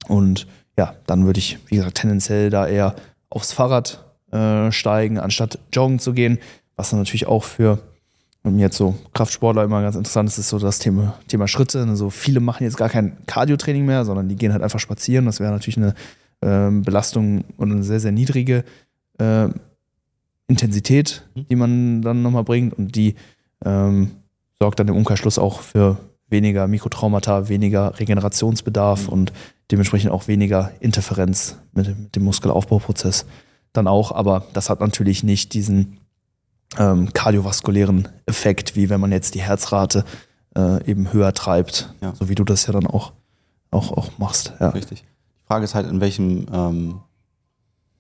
[0.09, 2.97] Und ja, dann würde ich, wie gesagt, tendenziell da eher
[3.29, 6.39] aufs Fahrrad äh, steigen, anstatt joggen zu gehen,
[6.75, 7.79] was dann natürlich auch für
[8.45, 11.85] ähm, jetzt so Kraftsportler immer ganz interessant ist, ist so das Thema, Thema Schritte.
[11.85, 15.27] Also viele machen jetzt gar kein Cardio-Training mehr, sondern die gehen halt einfach spazieren.
[15.27, 15.95] Das wäre natürlich eine
[16.43, 18.65] ähm, Belastung und eine sehr, sehr niedrige
[19.19, 19.49] äh,
[20.51, 23.15] Intensität, die man dann nochmal bringt und die
[23.65, 24.11] ähm,
[24.59, 29.33] sorgt dann im Umkehrschluss auch für weniger Mikrotraumata, weniger Regenerationsbedarf und
[29.71, 33.27] dementsprechend auch weniger Interferenz mit, mit dem Muskelaufbauprozess
[33.73, 34.13] dann auch.
[34.13, 35.99] Aber das hat natürlich nicht diesen
[36.79, 40.05] ähm, kardiovaskulären Effekt, wie wenn man jetzt die Herzrate
[40.57, 41.93] äh, eben höher treibt.
[42.01, 42.15] Ja.
[42.15, 43.13] So wie du das ja dann auch,
[43.71, 44.53] auch, auch machst.
[44.61, 44.71] Ja.
[44.71, 45.03] Richtig.
[45.03, 47.01] Die Frage ist halt, in welchem, ähm,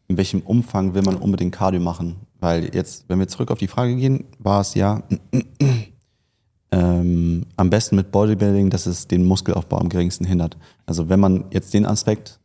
[0.08, 2.16] in welchem Umfang will man unbedingt Cardio machen?
[2.40, 5.02] Weil jetzt, wenn wir zurück auf die Frage gehen, war es ja
[6.72, 10.56] ähm, am besten mit Bodybuilding, dass es den Muskelaufbau am geringsten hindert.
[10.86, 12.40] Also wenn man jetzt den Aspekt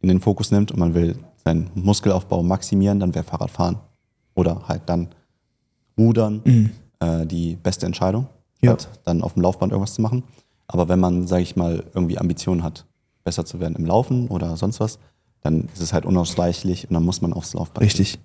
[0.00, 3.78] in den Fokus nimmt und man will seinen Muskelaufbau maximieren, dann wäre Fahrradfahren
[4.34, 5.08] oder halt dann
[5.98, 8.26] Rudern äh, die beste Entscheidung,
[8.62, 8.70] Ja.
[8.70, 10.22] halt dann auf dem Laufband irgendwas zu machen.
[10.66, 12.84] Aber wenn man, sage ich mal, irgendwie Ambitionen hat,
[13.24, 14.98] besser zu werden im Laufen oder sonst was,
[15.40, 17.84] dann ist es halt unausweichlich und dann muss man aufs Laufband.
[17.84, 18.18] Richtig.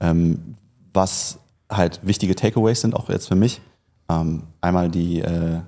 [0.00, 0.54] Ähm,
[0.92, 1.38] was
[1.70, 3.60] halt wichtige Takeaways sind, auch jetzt für mich.
[4.08, 5.60] Ähm, einmal die, äh,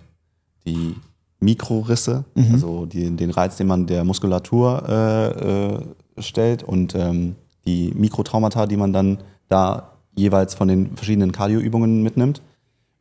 [0.67, 0.95] die
[1.41, 5.81] Mikrorisse, also die, den Reiz, den man der Muskulatur äh, äh,
[6.19, 12.43] stellt und ähm, die Mikrotraumata, die man dann da jeweils von den verschiedenen Cardioübungen mitnimmt.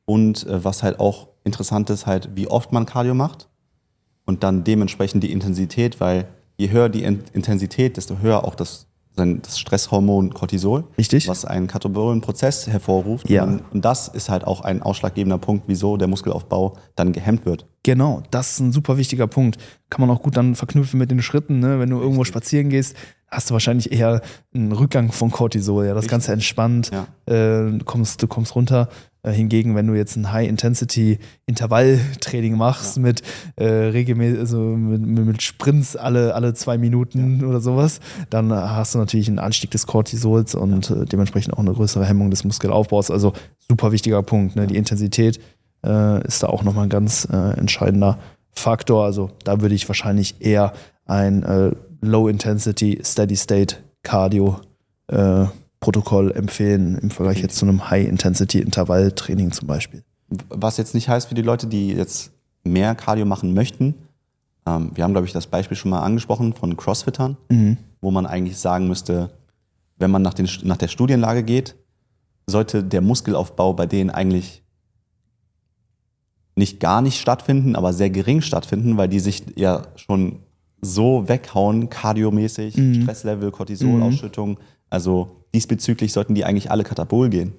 [0.06, 3.48] Und äh, was halt auch interessant ist, halt, wie oft man Cardio macht
[4.26, 8.88] und dann dementsprechend die Intensität, weil je höher die In Intensität, desto höher auch das,
[9.26, 11.28] das Stresshormon Cortisol, Richtig.
[11.28, 13.30] was einen katabolischen Prozess hervorruft.
[13.30, 13.44] Ja.
[13.44, 17.66] Und, und das ist halt auch ein ausschlaggebender Punkt, wieso der Muskelaufbau dann gehemmt wird.
[17.84, 19.58] Genau, das ist ein super wichtiger Punkt.
[19.90, 21.60] Kann man auch gut dann verknüpfen mit den Schritten.
[21.60, 21.80] Ne?
[21.80, 22.96] Wenn du irgendwo spazieren gehst,
[23.32, 24.22] hast du wahrscheinlich eher
[24.54, 25.86] einen Rückgang von Cortisol.
[25.86, 26.12] Ja, das Richtig.
[26.12, 26.92] Ganze entspannt.
[26.92, 27.08] Ja.
[27.26, 28.90] Äh, du, kommst, du kommst runter.
[29.22, 33.22] Äh, hingegen, wenn du jetzt ein High-Intensity-Intervalltraining machst mit
[33.58, 39.00] äh, regelmäßig, also mit, mit Sprints alle, alle zwei Minuten oder sowas, dann hast du
[39.00, 43.12] natürlich einen Anstieg des Cortisols und äh, dementsprechend auch eine größere Hemmung des Muskelaufbaus.
[43.12, 43.34] Also
[43.68, 44.56] super wichtiger Punkt.
[44.56, 44.68] Ne?
[44.68, 45.42] Die Intensität
[45.86, 48.20] äh, ist da auch nochmal ein ganz äh, entscheidender
[48.54, 49.04] Faktor.
[49.04, 50.72] Also da würde ich wahrscheinlich eher
[51.06, 51.44] ein
[52.02, 54.60] Low-Intensity, Steady-State Cardio
[55.08, 55.46] äh,
[55.80, 60.04] Protokoll empfehlen im Vergleich jetzt zu einem High-Intensity-Intervalltraining zum Beispiel.
[60.50, 62.32] Was jetzt nicht heißt für die Leute, die jetzt
[62.64, 63.96] mehr Cardio machen möchten.
[64.66, 67.38] Ähm, wir haben, glaube ich, das Beispiel schon mal angesprochen von Crossfittern,
[68.02, 69.32] wo man eigentlich sagen müsste,
[69.98, 71.76] wenn man nach, den, nach der Studienlage geht,
[72.48, 74.64] sollte der Muskelaufbau bei denen eigentlich
[76.56, 80.40] nicht gar nicht stattfinden, aber sehr gering stattfinden, weil die sich ja schon
[80.82, 84.60] so weghauen, kardiomäßig, Stresslevel, Cortisolausschüttung.
[84.90, 87.54] Also diesbezüglich sollten die eigentlich alle katabol gehen.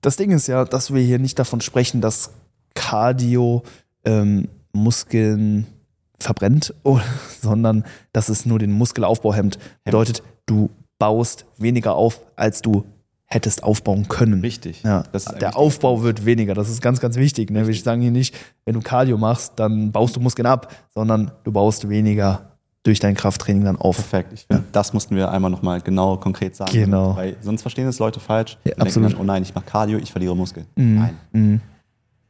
[0.00, 2.30] Das Ding ist ja, dass wir hier nicht davon sprechen, dass
[2.74, 3.62] Cardio
[4.04, 5.66] ähm, Muskeln
[6.18, 6.74] verbrennt,
[7.42, 9.58] sondern dass es nur den Muskelaufbau hemmt.
[9.84, 12.84] Bedeutet, du baust weniger auf, als du
[13.26, 14.40] hättest aufbauen können.
[14.40, 14.82] Richtig.
[14.82, 15.02] Ja,
[15.40, 16.54] der Aufbau wird weniger.
[16.54, 17.50] Das ist ganz, ganz wichtig.
[17.50, 17.66] Ne?
[17.66, 18.34] Wir sagen hier nicht,
[18.64, 22.52] wenn du Cardio machst, dann baust du Muskeln ab, sondern du baust weniger
[22.84, 23.96] durch dein Krafttraining dann auf.
[23.96, 24.32] Perfekt.
[24.32, 26.70] Ich finde, das mussten wir einmal nochmal genau konkret sagen.
[26.72, 27.16] Genau.
[27.16, 28.58] Weil sonst verstehen es Leute falsch.
[28.64, 29.12] Ja, absolut.
[29.12, 30.66] Dann, oh nein, ich mache Cardio, ich verliere Muskeln.
[30.76, 31.16] Nein.
[31.32, 31.60] Mhm.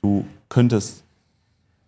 [0.01, 1.05] Du könntest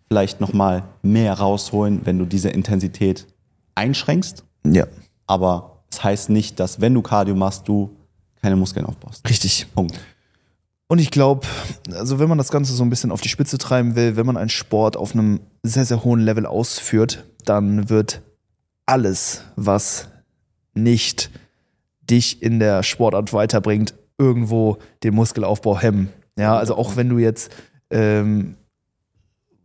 [0.07, 3.25] vielleicht nochmal mehr rausholen, wenn du diese Intensität
[3.73, 4.43] einschränkst.
[4.65, 4.85] Ja,
[5.25, 7.95] Aber es das heißt nicht, dass wenn du Cardio machst, du
[8.41, 9.27] keine Muskeln aufbaust.
[9.29, 9.67] richtig.
[9.73, 9.99] Punkt.
[10.87, 11.45] Und ich glaube,
[11.93, 14.37] also wenn man das Ganze so ein bisschen auf die Spitze treiben will, wenn man
[14.37, 18.21] einen Sport auf einem sehr, sehr hohen Level ausführt, dann wird
[18.87, 20.09] alles, was
[20.73, 21.29] nicht
[22.01, 26.09] dich in der Sportart weiterbringt, irgendwo den Muskelaufbau hemmen.
[26.37, 27.51] Ja, also auch wenn du jetzt
[27.91, 28.55] ähm,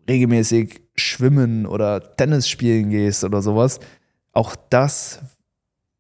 [0.09, 3.81] regelmäßig schwimmen oder Tennis spielen gehst oder sowas,
[4.33, 5.21] auch das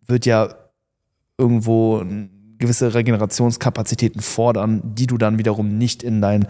[0.07, 0.55] wird ja
[1.39, 2.05] irgendwo
[2.59, 6.47] gewisse Regenerationskapazitäten fordern, die du dann wiederum nicht in dein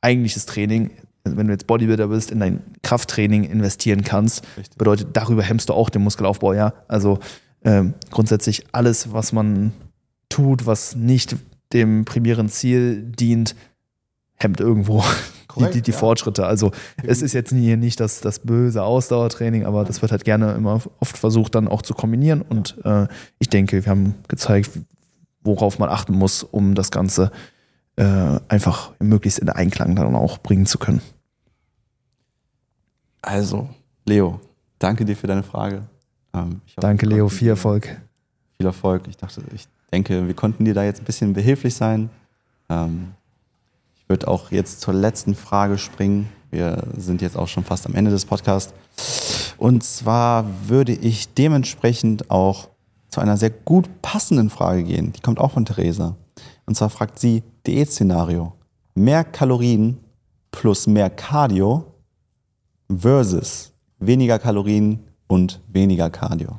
[0.00, 0.90] eigentliches Training,
[1.24, 4.44] also wenn du jetzt Bodybuilder bist, in dein Krafttraining investieren kannst.
[4.56, 4.78] Richtig.
[4.78, 6.72] Bedeutet, darüber hemmst du auch den Muskelaufbau, ja.
[6.86, 7.18] Also
[7.64, 9.72] ähm, grundsätzlich alles, was man
[10.28, 11.36] tut, was nicht
[11.72, 13.54] dem primären Ziel dient,
[14.36, 15.02] hemmt irgendwo
[15.48, 15.98] Korrekt, die, die, die ja.
[15.98, 16.46] Fortschritte.
[16.46, 16.70] Also
[17.02, 20.80] es ist jetzt hier nicht das, das böse Ausdauertraining, aber das wird halt gerne immer
[21.00, 22.42] oft versucht dann auch zu kombinieren.
[22.42, 24.70] Und äh, ich denke, wir haben gezeigt,
[25.42, 27.30] worauf man achten muss, um das Ganze
[27.96, 31.00] äh, einfach möglichst in Einklang dann auch bringen zu können.
[33.22, 33.68] Also,
[34.04, 34.40] Leo,
[34.78, 35.82] danke dir für deine Frage.
[36.34, 38.00] Ähm, hoffe, Danke, Leo, viel Erfolg.
[38.56, 39.02] Viel Erfolg.
[39.08, 42.10] Ich dachte, ich denke, wir konnten dir da jetzt ein bisschen behilflich sein.
[42.68, 43.14] Ähm,
[43.96, 46.28] ich würde auch jetzt zur letzten Frage springen.
[46.50, 48.72] Wir sind jetzt auch schon fast am Ende des Podcasts.
[49.58, 52.68] Und zwar würde ich dementsprechend auch
[53.08, 55.12] zu einer sehr gut passenden Frage gehen.
[55.12, 56.16] Die kommt auch von Theresa.
[56.66, 58.52] Und zwar fragt sie, Diätszenario.
[58.94, 59.98] Mehr Kalorien
[60.50, 61.84] plus mehr Cardio
[62.88, 66.58] versus weniger Kalorien und weniger Cardio.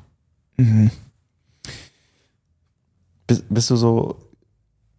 [3.28, 4.16] Bist, bist du so,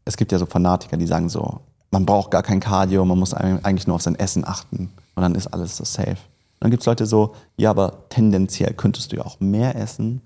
[0.04, 1.60] es gibt ja so Fanatiker, die sagen so,
[1.90, 5.34] man braucht gar kein Cardio, man muss eigentlich nur auf sein Essen achten und dann
[5.34, 6.10] ist alles so safe.
[6.10, 10.20] Und dann gibt es Leute so, ja, aber tendenziell könntest du ja auch mehr essen,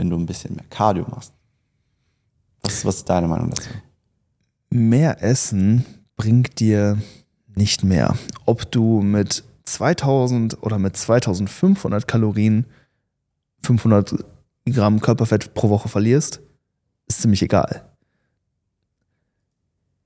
[0.00, 1.34] wenn du ein bisschen mehr Cardio machst.
[2.62, 3.68] Was, was ist deine Meinung dazu?
[4.70, 5.84] Mehr Essen
[6.16, 6.96] bringt dir
[7.54, 8.16] nicht mehr.
[8.46, 12.64] Ob du mit 2000 oder mit 2500 Kalorien
[13.62, 14.24] 500
[14.64, 16.40] Gramm Körperfett pro Woche verlierst,
[17.06, 17.86] ist ziemlich egal.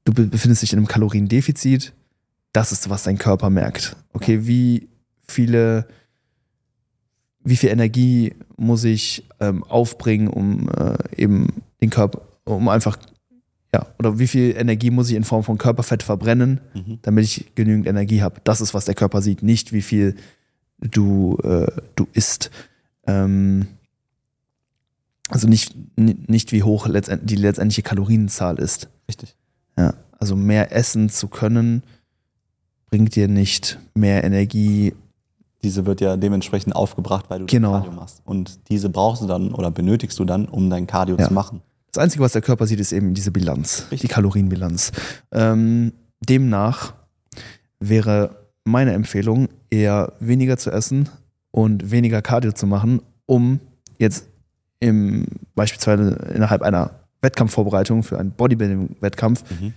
[0.05, 1.93] Du befindest dich in einem Kaloriendefizit.
[2.53, 3.97] Das ist, was dein Körper merkt.
[4.13, 4.89] Okay, wie
[5.29, 5.87] viele,
[7.45, 12.99] wie viel Energie muss ich ähm, aufbringen, um äh, eben den Körper, um einfach,
[13.75, 16.99] ja, oder wie viel Energie muss ich in Form von Körperfett verbrennen, mhm.
[17.03, 18.41] damit ich genügend Energie habe.
[18.45, 20.15] Das ist, was der Körper sieht, nicht wie viel
[20.81, 22.51] du, äh, du isst.
[23.07, 23.67] Ähm,
[25.29, 28.89] also nicht, nicht wie hoch die letztendliche Kalorienzahl ist.
[29.09, 29.35] Richtig.
[29.79, 31.83] Ja, also mehr essen zu können,
[32.91, 34.95] bringt dir nicht mehr Energie.
[35.65, 37.73] Diese wird ja dementsprechend aufgebracht, weil du genau.
[37.73, 38.23] Cardio machst.
[38.25, 41.27] Und diese brauchst du dann oder benötigst du dann, um dein Cardio ja.
[41.27, 41.63] zu machen.
[41.91, 44.01] Das Einzige, was der Körper sieht, ist eben diese Bilanz, Richtig.
[44.01, 44.93] die Kalorienbilanz.
[45.33, 46.93] Ähm, demnach
[47.81, 51.09] wäre meine Empfehlung, eher weniger zu essen
[51.51, 53.61] und weniger Cardio zu machen, um
[53.99, 54.27] jetzt
[54.81, 56.91] im, beispielsweise innerhalb einer
[57.23, 59.73] Wettkampfvorbereitung für einen Bodybuilding-Wettkampf mhm.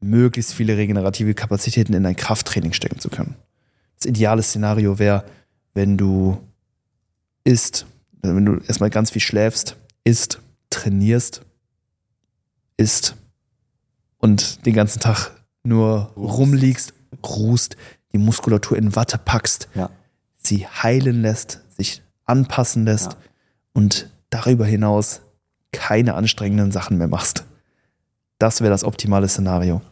[0.00, 3.36] möglichst viele regenerative Kapazitäten in dein Krafttraining stecken zu können.
[3.98, 5.24] Das ideale Szenario wäre,
[5.74, 6.38] wenn du
[7.44, 7.86] isst,
[8.22, 11.42] wenn du erstmal ganz viel schläfst, isst, trainierst,
[12.76, 13.16] isst
[14.18, 15.30] und den ganzen Tag
[15.64, 16.38] nur ruhst.
[16.38, 17.76] rumliegst, ruhst,
[18.12, 19.90] die Muskulatur in Watte packst, ja.
[20.36, 23.18] sie heilen lässt, sich anpassen lässt ja.
[23.72, 25.22] und darüber hinaus
[25.72, 27.44] keine anstrengenden Sachen mehr machst.
[28.38, 29.82] Das wäre das optimale Szenario.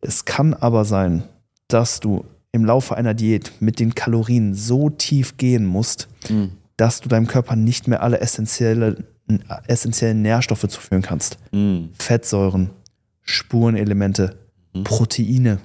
[0.00, 1.24] Es kann aber sein,
[1.68, 6.52] dass du im Laufe einer Diät mit den Kalorien so tief gehen musst, mhm.
[6.76, 9.04] dass du deinem Körper nicht mehr alle essentielle,
[9.66, 11.38] essentiellen Nährstoffe zuführen kannst.
[11.52, 11.90] Mhm.
[11.98, 12.70] Fettsäuren,
[13.22, 14.36] Spurenelemente,
[14.74, 14.84] mhm.
[14.84, 15.58] Proteine,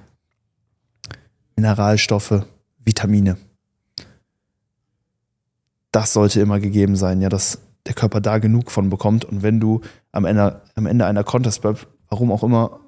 [1.55, 2.45] Mineralstoffe,
[2.83, 3.37] Vitamine.
[5.91, 9.25] Das sollte immer gegeben sein, ja, dass der Körper da genug von bekommt.
[9.25, 11.63] Und wenn du am Ende, am Ende einer Contest
[12.09, 12.79] warum auch immer,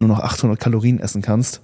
[0.00, 1.62] nur noch 800 Kalorien essen kannst,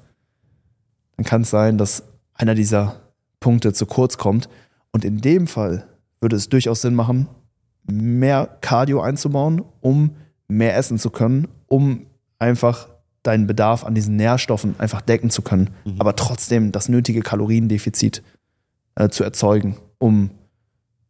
[1.16, 3.00] dann kann es sein, dass einer dieser
[3.40, 4.48] Punkte zu kurz kommt.
[4.92, 5.86] Und in dem Fall
[6.20, 7.28] würde es durchaus Sinn machen,
[7.84, 10.16] mehr Cardio einzubauen, um
[10.48, 12.06] mehr essen zu können, um
[12.38, 12.88] einfach
[13.22, 15.96] deinen Bedarf an diesen Nährstoffen einfach decken zu können, mhm.
[15.98, 18.22] aber trotzdem das nötige Kaloriendefizit
[18.94, 20.30] äh, zu erzeugen, um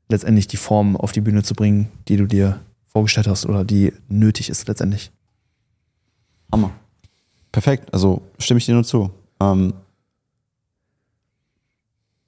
[0.08, 3.92] letztendlich die Form auf die Bühne zu bringen, die du dir vorgestellt hast oder die
[4.08, 5.10] nötig ist letztendlich.
[6.50, 6.70] Hammer.
[7.50, 9.10] Perfekt, also stimme ich dir nur zu.
[9.40, 9.72] Ähm,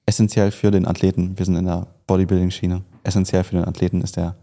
[0.05, 4.35] essentiell für den Athleten, wir sind in der Bodybuilding-Schiene, essentiell für den Athleten ist der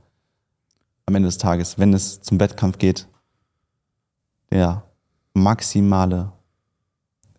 [1.07, 3.09] am Ende des Tages, wenn es zum Wettkampf geht,
[4.51, 4.85] der
[5.35, 6.33] maximale,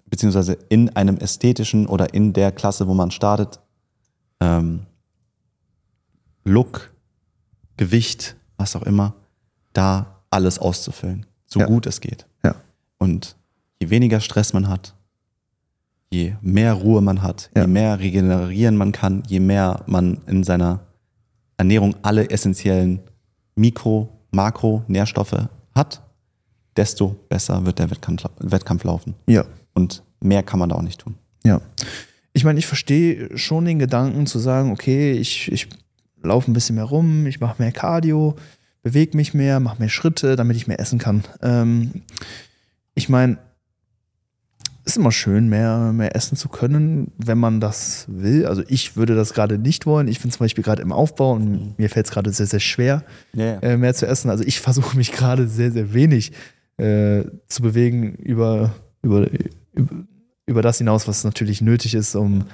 [0.05, 3.59] beziehungsweise in einem ästhetischen oder in der Klasse, wo man startet,
[4.39, 4.86] ähm,
[6.43, 6.93] Look,
[7.77, 9.13] Gewicht, was auch immer,
[9.71, 11.65] da alles auszufüllen, so ja.
[11.65, 12.27] gut es geht.
[12.43, 12.55] Ja.
[12.97, 13.38] Und
[13.79, 14.93] je weniger Stress man hat,
[16.13, 17.62] je mehr Ruhe man hat, ja.
[17.62, 20.80] je mehr regenerieren man kann, je mehr man in seiner
[21.58, 22.99] Ernährung alle essentiellen
[23.56, 26.02] Mikro-, Makro-, Nährstoffe hat,
[26.76, 29.15] desto besser wird der Wettkampf, Wettkampf laufen.
[29.28, 29.45] Ja.
[29.73, 31.15] Und mehr kann man da auch nicht tun.
[31.43, 31.62] Ja.
[32.34, 35.67] Ich meine, ich verstehe schon den Gedanken zu sagen, okay, ich, ich
[36.21, 38.36] laufe ein bisschen mehr rum, ich mache mehr Cardio,
[38.82, 41.23] bewege mich mehr, mache mehr Schritte, damit ich mehr essen kann.
[41.41, 42.04] Ähm,
[42.95, 43.38] ich meine,
[44.86, 48.46] ist immer schön, mehr, mehr essen zu können, wenn man das will.
[48.46, 50.08] Also ich würde das gerade nicht wollen.
[50.08, 53.04] Ich bin zum Beispiel gerade im Aufbau und mir fällt es gerade sehr, sehr schwer,
[53.36, 53.60] yeah.
[53.62, 54.30] äh, mehr zu essen.
[54.30, 56.34] Also ich versuche mich gerade sehr, sehr wenig
[56.78, 59.30] äh, zu bewegen über, über,
[59.74, 60.06] über,
[60.46, 62.46] über das hinaus, was natürlich nötig ist, um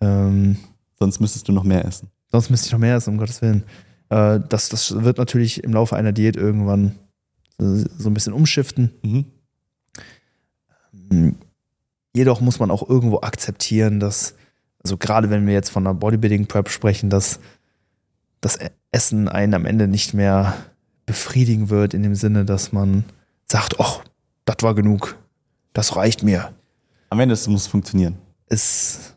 [0.00, 0.56] ähm,
[0.98, 2.08] Sonst müsstest du noch mehr essen.
[2.30, 3.64] Sonst müsste ich noch mehr essen, um Gottes Willen.
[4.08, 6.96] Äh, das, das wird natürlich im Laufe einer Diät irgendwann
[7.58, 8.92] so ein bisschen umschiften.
[9.02, 9.24] Mhm.
[12.16, 14.34] Jedoch muss man auch irgendwo akzeptieren, dass,
[14.82, 17.40] also gerade wenn wir jetzt von einer Bodybuilding-Prep sprechen, dass
[18.40, 18.58] das
[18.90, 20.54] Essen einen am Ende nicht mehr
[21.04, 23.04] befriedigen wird, in dem Sinne, dass man
[23.44, 24.02] sagt, ach,
[24.46, 25.18] das war genug,
[25.74, 26.54] das reicht mir.
[27.10, 28.16] Am Ende muss es funktionieren.
[28.46, 29.14] Es,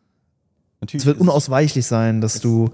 [0.92, 2.70] es wird unausweichlich sein, dass du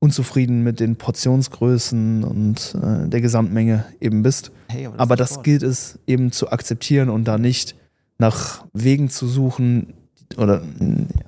[0.00, 4.50] unzufrieden mit den Portionsgrößen und äh, der Gesamtmenge eben bist.
[4.66, 7.76] Hey, aber aber das gilt es eben zu akzeptieren und da nicht
[8.18, 9.94] nach Wegen zu suchen
[10.36, 10.62] oder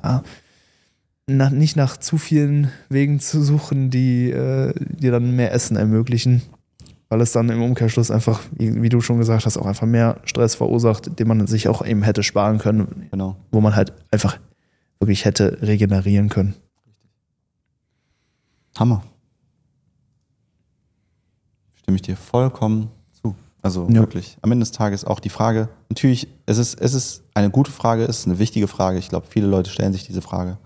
[0.03, 0.23] ja,
[1.27, 6.43] nach, nicht nach zu vielen Wegen zu suchen, die äh, dir dann mehr Essen ermöglichen,
[7.09, 10.21] weil es dann im Umkehrschluss einfach, wie, wie du schon gesagt hast, auch einfach mehr
[10.25, 13.37] Stress verursacht, den man sich auch eben hätte sparen können, Genau.
[13.53, 14.39] wo man halt einfach
[14.99, 16.55] wirklich hätte regenerieren können.
[18.79, 19.03] Hammer.
[21.77, 22.91] Stimme ich dir vollkommen.
[23.63, 23.95] Also Ja.
[24.01, 24.39] wirklich.
[24.43, 28.05] Am Ende des Tages auch die Frage, natürlich, es ist, es ist eine gute Frage,
[28.05, 28.99] es ist eine wichtige Frage.
[28.99, 30.59] Ich glaube, viele Leute stellen sich diese Frage.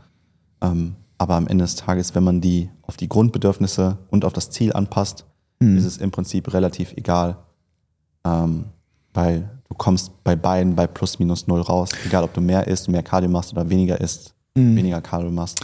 [0.62, 4.50] Ähm, aber am Ende des Tages, wenn man die auf die Grundbedürfnisse und auf das
[4.50, 5.24] Ziel anpasst,
[5.62, 5.76] Hm.
[5.76, 7.37] ist es im Prinzip relativ egal.
[8.24, 8.66] Ähm,
[9.12, 11.90] weil du kommst bei beiden bei plus minus null raus.
[12.07, 14.76] Egal, ob du mehr isst, mehr Cardio machst oder weniger isst, Mhm.
[14.76, 15.61] weniger Cardio machst.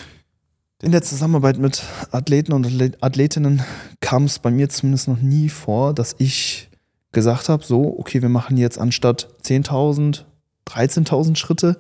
[0.83, 3.63] In der Zusammenarbeit mit Athleten und Athlet- Athletinnen
[4.01, 6.70] kam es bei mir zumindest noch nie vor, dass ich
[7.13, 10.25] gesagt habe, so, okay, wir machen jetzt anstatt 10.000,
[10.67, 11.77] 13.000 Schritte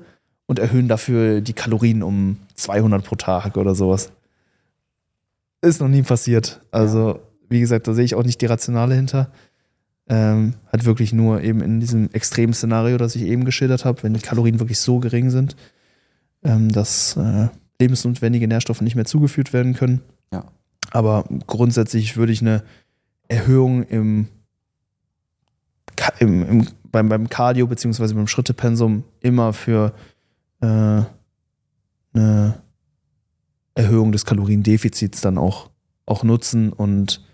[0.46, 4.10] und erhöhen dafür die Kalorien um 200 pro Tag oder sowas.
[5.62, 6.60] Ist noch nie passiert.
[6.70, 9.30] Also, wie gesagt, da sehe ich auch nicht die Rationale hinter.
[10.08, 14.14] Ähm, hat wirklich nur eben in diesem extremen Szenario, das ich eben geschildert habe, wenn
[14.14, 15.54] die Kalorien wirklich so gering sind,
[16.42, 17.48] ähm, dass äh,
[17.80, 20.00] lebensnotwendige Nährstoffe nicht mehr zugeführt werden können.
[20.32, 20.46] Ja.
[20.90, 22.64] Aber grundsätzlich würde ich eine
[23.28, 24.26] Erhöhung im,
[26.18, 29.92] im, im beim, beim Cardio beziehungsweise beim Schrittepensum immer für
[30.60, 31.02] äh,
[32.12, 32.62] eine
[33.74, 35.70] Erhöhung des Kaloriendefizits dann auch,
[36.06, 37.24] auch nutzen und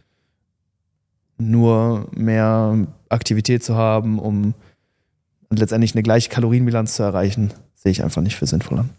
[1.39, 4.55] nur mehr Aktivität zu haben, um
[5.51, 8.91] letztendlich eine gleiche Kalorienbilanz zu erreichen, sehe ich einfach nicht für sinnvoll an.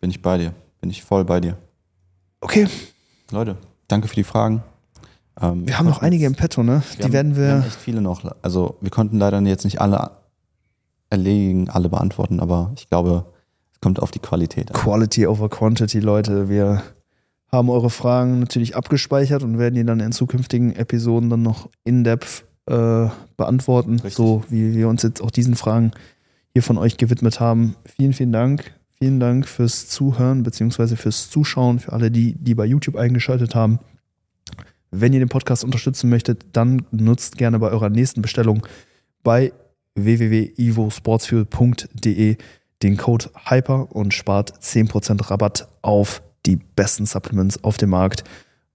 [0.00, 0.54] Bin ich bei dir.
[0.80, 1.56] Bin ich voll bei dir.
[2.40, 2.66] Okay,
[3.30, 4.62] Leute, danke für die Fragen.
[5.40, 6.82] Ähm, wir haben noch einige im Petto, ne?
[6.98, 7.52] Die haben, werden Wir wir.
[7.54, 8.24] haben echt viele noch.
[8.42, 10.10] Also wir konnten leider jetzt nicht alle
[11.10, 13.26] erledigen, alle beantworten, aber ich glaube,
[13.72, 14.80] es kommt auf die Qualität an.
[14.80, 16.48] Quality over Quantity, Leute.
[16.48, 16.82] Wir
[17.50, 22.44] haben eure Fragen natürlich abgespeichert und werden die dann in zukünftigen Episoden dann noch in-depth
[22.66, 24.14] äh, beantworten, Richtig.
[24.14, 25.92] so wie wir uns jetzt auch diesen Fragen
[26.52, 27.76] hier von euch gewidmet haben.
[27.84, 28.72] Vielen, vielen Dank.
[28.94, 30.96] Vielen Dank fürs Zuhören bzw.
[30.96, 33.80] fürs Zuschauen, für alle, die, die bei YouTube eingeschaltet haben.
[34.92, 38.66] Wenn ihr den Podcast unterstützen möchtet, dann nutzt gerne bei eurer nächsten Bestellung
[39.22, 39.52] bei
[39.94, 42.36] www.ivosportsfuel.de
[42.82, 48.24] den Code HYPER und spart 10% Rabatt auf die besten Supplements auf dem Markt.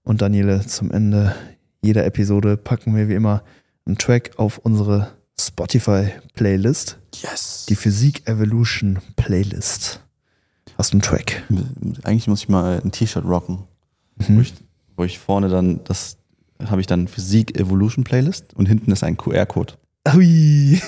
[0.02, 1.34] Und Daniele, zum Ende
[1.82, 3.42] jeder Episode packen wir wie immer
[3.84, 7.66] einen Track auf unsere Spotify-Playlist, Yes!
[7.68, 10.00] die Physik Evolution Playlist.
[10.76, 11.42] Hast du einen Track?
[12.04, 13.64] Eigentlich muss ich mal ein T-Shirt rocken,
[14.16, 14.40] wo, Mhm.
[14.40, 14.54] ich,
[14.98, 16.18] wo ich vorne dann, das
[16.66, 19.74] habe ich dann Physik Evolution Playlist und hinten ist ein QR-Code.
[20.14, 20.80] Ui,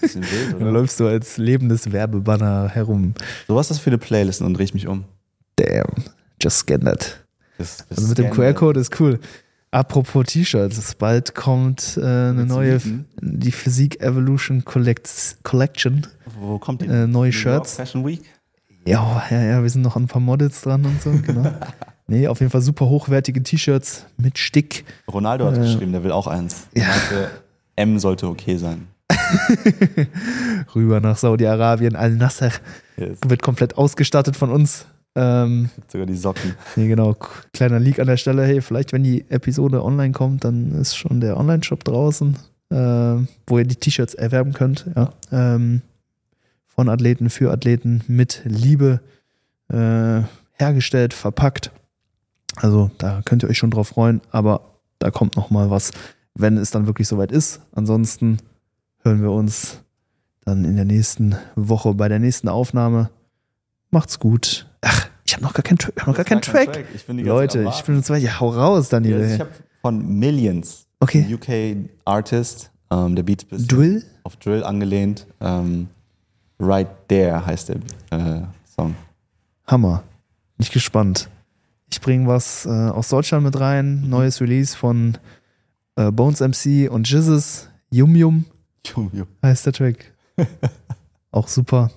[0.00, 3.14] Bisschen wild, dann läufst du als lebendes Werbebanner herum.
[3.48, 5.04] So was ist das für eine Playlist und drehe ich mich um.
[5.56, 5.86] Damn,
[6.40, 7.24] just scan that.
[7.58, 9.18] Das, das Also mit dem QR-Code ist cool.
[9.72, 16.06] Apropos T-Shirts, bald kommt äh, eine Willst neue, die Physik Evolution Collect Collection.
[16.38, 16.86] Wo kommt die?
[16.86, 17.74] Äh, neue Shirts.
[17.74, 18.22] Fashion Week?
[18.84, 21.52] Ja, ja, ja, wir sind noch an ein paar Models dran und so, genau.
[22.06, 24.84] nee, auf jeden Fall super hochwertige T-Shirts mit Stick.
[25.12, 26.66] Ronaldo hat Äh, geschrieben, der will auch eins.
[26.74, 26.88] Er ja.
[26.88, 27.30] meinte,
[27.76, 28.88] M sollte okay sein.
[30.74, 32.50] Rüber nach Saudi-Arabien, Al-Nasser.
[32.96, 33.18] Yes.
[33.26, 34.86] Wird komplett ausgestattet von uns.
[35.14, 36.54] Ähm, Sogar die Socken.
[36.76, 37.16] nee, genau.
[37.52, 38.44] Kleiner Leak an der Stelle.
[38.44, 42.36] Hey, vielleicht, wenn die Episode online kommt, dann ist schon der Online-Shop draußen,
[42.70, 42.76] äh,
[43.46, 44.86] wo ihr die T-Shirts erwerben könnt.
[44.94, 45.10] Ja.
[45.32, 45.82] Ähm,
[46.68, 49.00] von Athleten für Athleten mit Liebe
[49.72, 50.20] äh,
[50.52, 51.70] hergestellt, verpackt.
[52.56, 54.60] Also da könnt ihr euch schon drauf freuen, aber
[54.98, 55.90] da kommt noch mal was,
[56.34, 57.60] wenn es dann wirklich soweit ist.
[57.72, 58.38] Ansonsten
[59.02, 59.80] hören wir uns
[60.44, 63.10] dann in der nächsten Woche bei der nächsten Aufnahme.
[63.90, 64.66] Macht's gut.
[64.82, 66.84] Ach, ich habe noch gar keinen, ich hab noch gar keinen Track.
[66.94, 68.22] Ich bin die ganze Leute, ich bin uns weit.
[68.22, 69.20] Ja, hau raus, Daniel.
[69.20, 69.50] Yes, ich habe
[69.82, 71.26] von Millions, Okay.
[71.32, 74.04] UK Artist, ähm, der Beat ist Drill?
[74.24, 75.26] auf Drill angelehnt.
[75.40, 75.88] Ähm,
[76.58, 77.76] right There heißt der
[78.10, 78.94] äh, Song.
[79.66, 80.02] Hammer.
[80.56, 81.28] Bin ich gespannt.
[81.96, 84.06] Ich bringe was äh, aus Deutschland mit rein.
[84.10, 85.16] Neues Release von
[85.96, 87.70] äh, Bones MC und Jizzes.
[87.88, 88.44] Yum Yum
[89.42, 90.12] heißt der Track.
[91.30, 91.90] Auch super.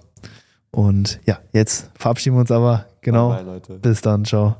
[0.72, 2.86] Und ja, jetzt verabschieden wir uns aber.
[3.02, 3.32] Genau.
[3.43, 3.80] Bye, bye.
[3.80, 4.24] Bis dann.
[4.24, 4.56] Ciao.